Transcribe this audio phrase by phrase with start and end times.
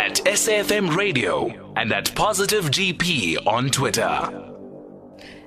[0.00, 4.59] at SAFM Radio and at Positive GP on Twitter.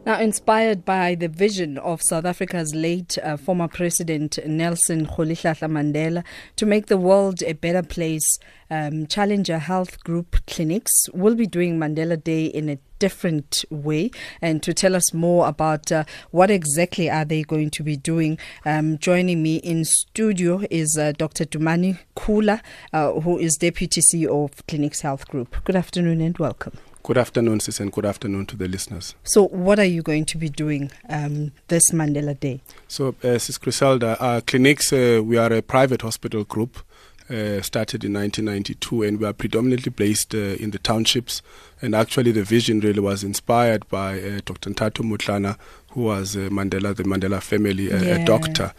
[0.06, 6.26] Now, inspired by the vision of South Africa's late uh, former president Nelson Rolihlahla Mandela
[6.58, 8.38] to make the world a better place,
[8.70, 14.12] um, Challenger Health Group clinics will be doing Mandela Day in a different way.
[14.42, 18.38] And to tell us more about uh, what exactly are they going to be doing,
[18.66, 21.46] um, joining me in studio is uh, Dr.
[21.46, 22.60] Dumani Kula,
[22.92, 25.64] uh, who is Deputy CEO of Clinix Health Group.
[25.64, 26.78] Good afternoon and welcome.
[27.04, 29.14] Good afternoon, sis, and good afternoon to the listeners.
[29.24, 32.62] So, what are you going to be doing um, this Mandela Day?
[32.88, 36.78] So, uh, Sis Griselda, our Clinix, uh, we are a private hospital group.
[37.30, 41.42] Uh, started in 1992, and we are predominantly based uh, in the townships.
[41.82, 44.70] And actually, the vision really was inspired by uh, Dr.
[44.72, 45.58] Nthato Motlana,
[45.92, 48.16] who was uh, Mandela, the Mandela family, uh, Yeah.
[48.16, 48.74] a doctor.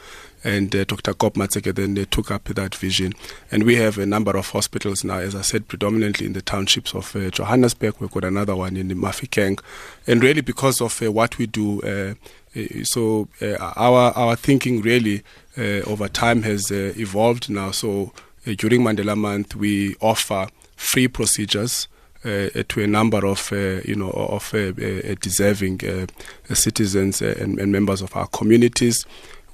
[0.45, 1.15] And uh, Dr.
[1.15, 3.15] Kop Matseke then they took up that vision.
[3.51, 6.95] And we have a number of hospitals now, as I said, predominantly in the townships
[6.95, 7.95] of uh, Johannesburg.
[7.98, 9.59] We've got another one in Mafikeng.
[10.06, 12.15] And really, because of uh, what we do, uh,
[12.56, 15.22] uh, so uh, our our thinking really
[15.56, 17.70] uh, over time has uh, evolved now.
[17.70, 18.12] So
[18.47, 21.89] uh, during Mandela Month, we offer free procedures
[22.25, 26.06] uh, to a number of uh, you know of uh, uh, deserving uh,
[26.55, 29.05] citizens uh, and, and members of our communities.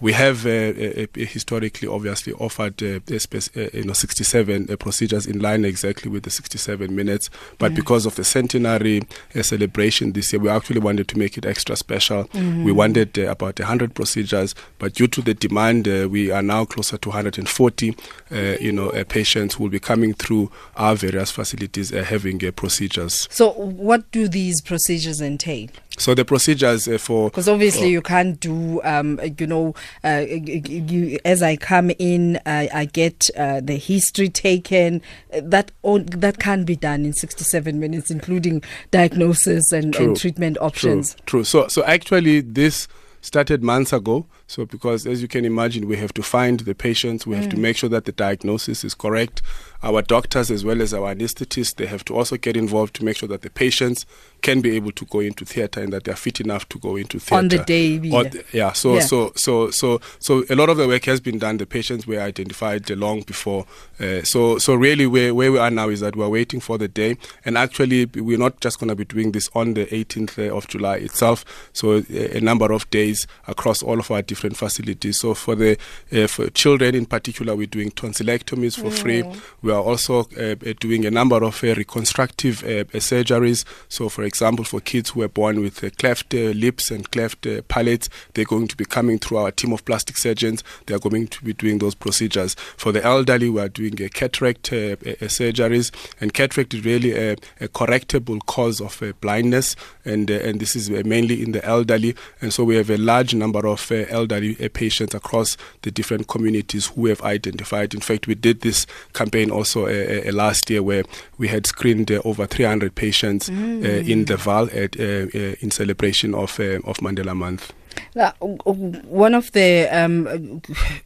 [0.01, 5.27] We have uh, uh, uh, historically, obviously, offered uh, uh, you know 67 uh, procedures
[5.27, 7.29] in line exactly with the 67 minutes.
[7.59, 9.03] But because of the centenary
[9.35, 12.29] uh, celebration this year, we actually wanted to make it extra special.
[12.35, 16.65] We wanted uh, about 100 procedures, but due to the demand, uh, we are now
[16.65, 17.97] closer to 140.
[18.31, 22.45] Uh, you know, uh, patients who will be coming through our various facilities uh, having
[22.47, 23.29] uh, procedures.
[23.31, 25.69] So, what do these procedures entail?
[26.01, 30.25] So the procedures uh, for Because obviously, for- you can't do, um, you know, uh,
[30.27, 35.03] you, as I come in, uh, I get uh, the history taken.
[35.43, 41.15] That on, that can be done in 67 minutes, including diagnosis and, and treatment options.
[41.15, 41.45] True, true.
[41.45, 42.89] So, so actually, this
[43.23, 44.25] started months ago.
[44.47, 47.51] So, because as you can imagine, we have to find the patients, we have Mm.
[47.51, 49.43] to make sure that the diagnosis is correct.
[49.83, 53.17] Our doctors, as well as our anesthetists, they have to also get involved to make
[53.19, 54.07] sure that the patients
[54.43, 56.97] can be able to go into theatre and that they are fit enough to go
[56.97, 58.73] into theatre On the day, Or yeah.
[58.73, 59.01] So, Yeah.
[59.01, 61.57] so, so, so, so, a lot of the work has been done.
[61.59, 63.67] The patients were identified uh, long before.
[63.99, 66.89] Uh, so, so really, where where we are now is that we're waiting for the
[66.89, 70.67] day, and actually, we're not just going to be doing this on the 18th of
[70.69, 71.45] July itself.
[71.73, 75.19] So, a, a number of days across all of our different facilities.
[75.21, 75.77] So, for the
[76.13, 79.23] uh, for children in particular, we're doing tonsillectomies for free.
[79.63, 83.65] We are also uh, uh, doing a number of uh, reconstructive uh, uh, surgeries.
[83.89, 87.47] So, for example, for kids who are born with uh, cleft uh, lips and cleft
[87.47, 90.63] uh, palates, they're going to be coming through our team of plastic surgeons.
[90.87, 92.55] They are going to be doing those procedures.
[92.77, 95.91] For the elderly, we are doing uh, cataract surgeries,
[96.21, 100.77] and cataract is really a, a correctable cause of uh, blindness, and uh, and this
[100.77, 102.15] is uh, mainly in the elderly.
[102.41, 106.29] And so we have a large number of uh, elderly uh, patients across the different
[106.29, 107.95] communities who have identified.
[107.95, 109.87] In fact, we did this campaign also
[110.31, 111.05] last year where
[111.39, 115.03] we had screened uh, over 300 patients uh, in the Vaal at, uh,
[115.39, 117.73] uh, in celebration of uh, of Mandela Month.
[118.15, 120.63] One of the um,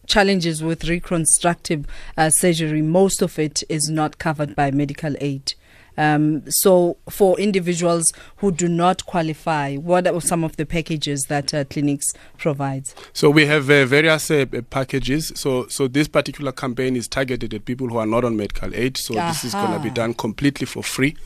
[0.07, 1.87] challenges with reconstructive
[2.17, 5.55] uh, surgery, most of it is not covered by medical aid.
[5.97, 11.55] Um, so, for individuals who do not qualify, what are some of the packages that
[11.55, 12.95] uh, Clinix provides?
[13.13, 15.33] So we have uh, various uh, packages.
[15.37, 18.97] So so this particular campaign is targeted at people who are not on medical aid.
[18.97, 21.17] So this is going to be done completely for free.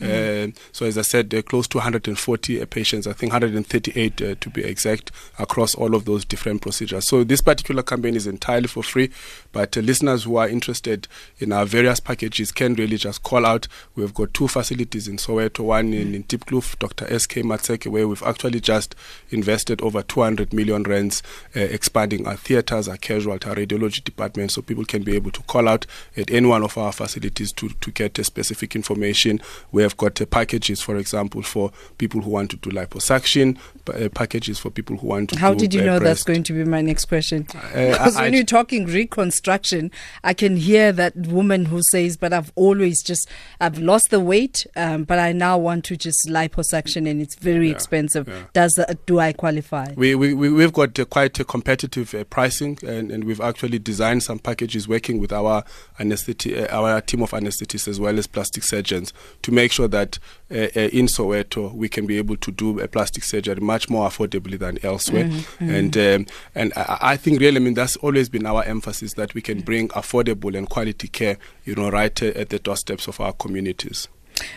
[0.00, 3.06] Uh, so as I said, uh, close to 140 uh, patients.
[3.06, 7.06] I think 138 uh, to be exact across all of those different procedures.
[7.06, 9.10] So this particular campaign is entirely for free.
[9.52, 13.66] But uh, listeners who are interested in our various packages can really just call out.
[13.96, 17.12] We've got two facilities in Soweto, one in, in Diepkloof, Dr.
[17.12, 17.42] S.K.
[17.42, 18.94] Matseke, where we've actually just
[19.30, 21.22] invested over 200 million rands
[21.56, 25.42] uh, expanding our theatres, our casualty, our radiology department, so people can be able to
[25.42, 25.86] call out
[26.16, 29.40] at any one of our facilities to, to get specific information.
[29.72, 33.56] We have got uh, packages, for example, for people who want to do liposuction,
[33.88, 36.42] uh, packages for people who want to How do did you uh, know that's going
[36.44, 37.46] to be my next question?
[37.54, 37.58] Uh,
[37.92, 39.90] Because I- when I- you're talking reconstruction,
[40.24, 43.28] I can hear that woman who says, "But I've always just
[43.60, 47.68] I've lost the weight, um, but I now want to just liposuction, and it's very
[47.68, 48.28] Yeah, expensive.
[48.28, 48.44] yeah.
[48.52, 52.24] Does that, do I qualify?" We, we, we- we've got uh, quite a competitive uh,
[52.24, 55.64] pricing, and, and we've actually designed some packages working with our
[55.98, 59.12] anestheti- uh, our team of anesthetists as well as plastic surgeons
[59.42, 60.18] to make sure that
[60.50, 64.08] uh, uh, in Soweto we can be able to do a plastic surgery much more
[64.08, 65.24] affordably than elsewhere.
[65.24, 65.70] Mm-hmm.
[65.70, 69.34] And um, and I, I, think really, I mean, that's always been our emphasis that
[69.34, 73.20] we can bring affordable and quality care, you know, right uh, at the doorsteps of
[73.20, 74.08] our communities.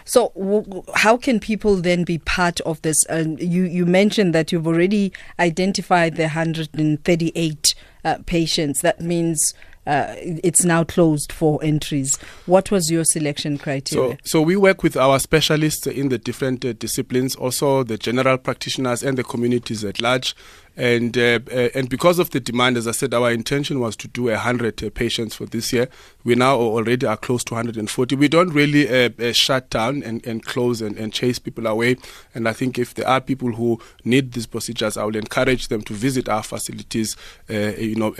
[0.06, 2.98] So, w- how can people then be part of this?
[3.10, 8.82] Uh, you you mentioned that you've already identified the 138 uh, patients.
[8.82, 9.54] That means
[9.88, 12.18] uh, it's now closed for entries.
[12.46, 14.12] What was your selection criteria?
[14.12, 18.38] So, so we work with our specialists in the different uh, disciplines, also the general
[18.38, 20.36] practitioners and the communities at large.
[20.78, 24.08] And uh, uh, and because of the demand, as I said, our intention was to
[24.08, 25.90] do a hundred uh, patients for this year.
[26.24, 28.16] We now already are close to 140.
[28.16, 31.98] We don't really uh, uh, shut down and, and close and, and chase people away.
[32.34, 35.82] And I think if there are people who need these procedures, I will encourage them
[35.82, 37.18] to visit our facilities.
[37.50, 38.12] Uh, you know,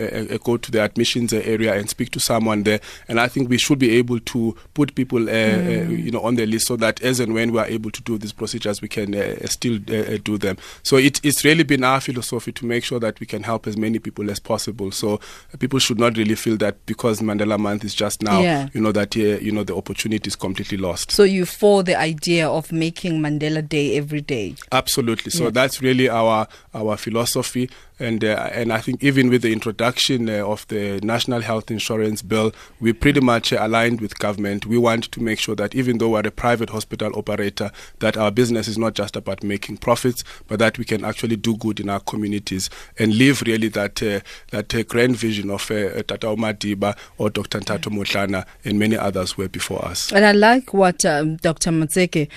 [0.44, 2.80] go to the admissions area and speak to someone there.
[3.08, 5.98] And I think we should be able to put people, mm.
[6.04, 8.18] you know, on the list so that as and when we are able to do
[8.18, 9.14] these procedures, we can
[9.48, 10.58] still do them.
[10.82, 13.76] So it, it's really been our philosophy to make sure that we can help as
[13.76, 14.90] many people as possible.
[14.90, 18.68] So uh, people should not really feel that because Mandela Month is just now, yeah.
[18.72, 21.12] you know, that uh, you know the opportunity is completely lost.
[21.12, 24.56] So you for the idea of making Mandela Day every day?
[24.72, 25.30] Absolutely.
[25.30, 25.50] So yeah.
[25.50, 30.46] that's really our our philosophy and uh, and I think even with the introduction uh,
[30.46, 34.66] of the national health insurance bill, we pretty much uh, aligned with government.
[34.66, 38.30] We want to make sure that even though we're a private hospital operator, that our
[38.30, 41.88] business is not just about making profits, but that we can actually do good in
[41.88, 46.96] our communities and live really that uh, that uh, grand vision of uh, Tata Madiba
[47.18, 47.60] or Dr.
[47.60, 50.12] Nthato Motlana and many others were before us.
[50.12, 51.70] And I like what um, Dr.
[51.70, 52.28] Matseke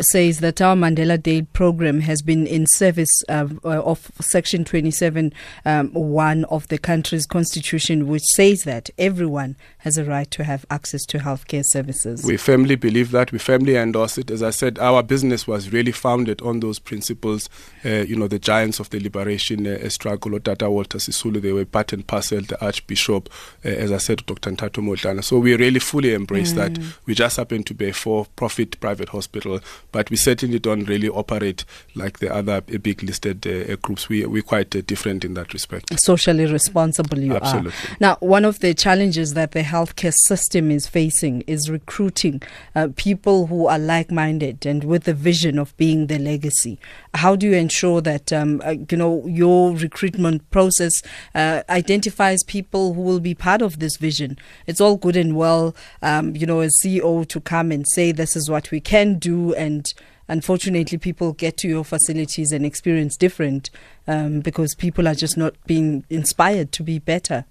[0.00, 4.64] says that our Mandela Day program has been in service of Section
[5.02, 5.32] 27
[5.64, 10.64] um, 1 of the country's constitution, which says that everyone has a right to have
[10.70, 12.24] access to healthcare services.
[12.24, 13.32] We firmly believe that.
[13.32, 14.30] We firmly endorse it.
[14.30, 17.48] As I said, our business was really founded on those principles.
[17.84, 21.64] Uh, you know, the giants of the liberation uh, struggle, Tata Walter Sisulu, they were
[21.64, 23.28] part and parcel, the Archbishop,
[23.64, 24.50] uh, as I said, Dr.
[24.50, 25.24] Nthato Motlana.
[25.24, 26.56] So we really fully embrace mm.
[26.56, 26.78] that.
[27.06, 29.60] We just happen to be a for-profit private hospital,
[29.90, 31.64] but we certainly don't really operate
[31.96, 34.08] like the other big listed uh, groups.
[34.08, 35.98] We, we're quite uh, different in that respect.
[35.98, 37.70] Socially responsible you Absolutely.
[37.70, 37.96] are.
[37.98, 42.42] Now, one of the challenges that the healthcare system is facing is recruiting
[42.74, 46.78] uh, people who are like-minded and with the vision of being the legacy.
[47.14, 51.02] How do you ensure that um, uh, you know your recruitment process
[51.34, 54.36] uh, identifies people who will be part of this vision?
[54.66, 58.36] It's all good and well, um, you know, as CEO to come and say this
[58.36, 59.90] is what we can do and
[60.32, 63.68] unfortunately people get to your facilities and experience different
[64.08, 67.44] um, because people are just not being inspired to be better.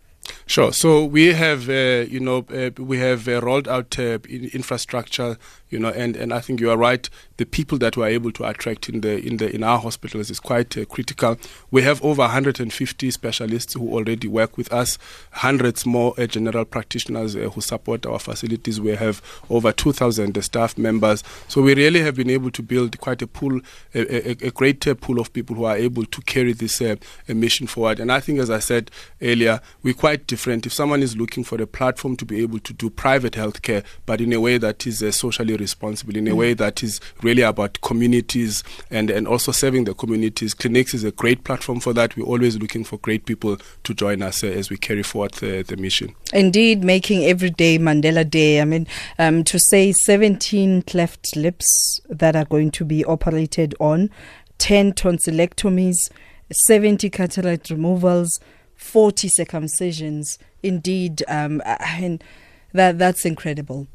[0.48, 0.74] Sure.
[0.74, 5.38] So we have, uh, you know, uh, we have uh, rolled out uh, infrastructure
[5.72, 7.10] you know, and, and I think you are right.
[7.38, 10.40] The people that we're able to attract in the in the in our hospitals is
[10.40, 11.38] quite uh, critical.
[11.72, 15.00] We have over 150 specialists who already work with us,
[15.32, 18.80] hundreds more uh, general practitioners uh, who support our facilities.
[18.80, 21.24] We have over 2,000 staff members.
[21.48, 23.62] So we really have been able to build quite a pool,
[23.96, 26.98] a, a, a great pool of people who are able to carry this uh,
[27.28, 28.00] mission forward.
[28.00, 28.92] And I think, as I said
[29.22, 30.66] earlier, we're quite different.
[30.66, 34.20] If someone is looking for a platform to be able to do private healthcare, but
[34.22, 37.80] in a way that is uh, socially responsible in a way that is really about
[37.82, 40.54] communities and, and also serving the communities.
[40.54, 42.18] Clinix is a great platform for that.
[42.18, 45.64] We're always looking for great people to join us uh, as we carry forward the,
[45.64, 46.16] the, mission.
[46.34, 48.62] Indeed, making every day Mandela Day.
[48.62, 48.88] I mean,
[49.18, 54.10] um, to say 17 cleft lips that are going to be operated on,
[54.58, 55.98] 10 tonsillectomies,
[56.52, 58.40] 70 cataract removals,
[58.76, 60.38] 40 circumcisions.
[60.64, 61.62] Indeed, um,
[62.00, 62.22] mean,
[62.74, 63.88] that that's incredible.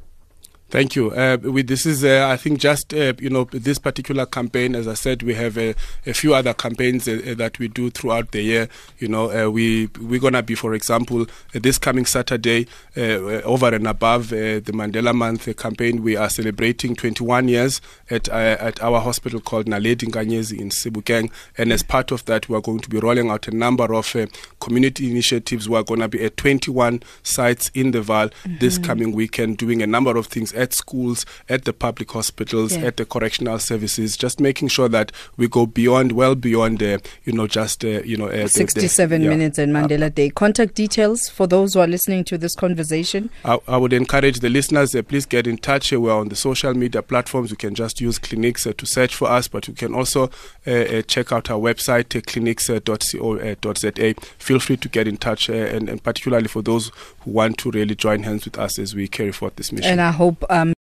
[0.69, 1.13] Thank you.
[1.13, 4.75] Uh, we, this is, uh, I think, just uh, you know this particular campaign.
[4.75, 7.89] As I said, we have a, a few other campaigns uh, uh, that we do
[7.89, 8.69] throughout the year.
[8.99, 14.31] You know, uh, we we're gonna be, for example, this coming Saturday, over and above
[14.31, 17.81] the Mandela Month campaign, we are celebrating 21 years
[18.11, 22.57] at at our hospital called Naledi Nkanyezi in Sebokeng, and as part of that, we
[22.57, 24.17] are going to be rolling out a number of
[24.59, 25.69] community initiatives.
[25.69, 28.59] We are going to be at 21 sites in the Vaal mm-hmm.
[28.59, 32.87] this coming weekend, doing a number of things at schools, at the public hospitals, yeah.
[32.87, 37.33] at the correctional services, just making sure that we go beyond, well beyond, uh, you
[37.33, 40.31] know, just, uh, you know, uh, 67 the, the, minutes and Mandela Day.
[40.31, 43.31] Contact details for those who are listening to this conversation.
[43.45, 45.93] I, I would encourage the listeners, uh, please get in touch.
[45.93, 47.51] We're on the social media platforms.
[47.51, 50.31] You can just use Clinix uh, to search for us, but you can also
[50.67, 54.15] uh, check out our website, clinix.co.za.
[54.39, 57.95] Feel free to get in touch, and, and particularly for those who want to really
[57.95, 59.93] join hands with us as we carry forth this mission.
[59.93, 60.76] And I hope um,